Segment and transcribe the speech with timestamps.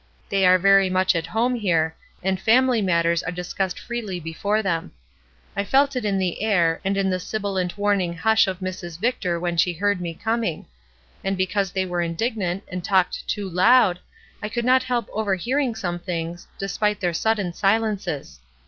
[0.29, 4.93] They are very much at home here, and family matters are discussed freely before them.
[5.55, 8.47] I felt it in the air, THE VICTORS 81 and in the sibilant warning hush
[8.47, 8.99] of Mrs.
[8.99, 10.65] Victor when she heard me coming;
[11.23, 13.99] and because they were indignant and talked too loud,
[14.41, 18.39] I could not help overhearing some things, despite their sudden silences.